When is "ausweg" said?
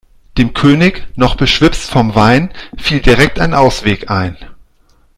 3.53-4.09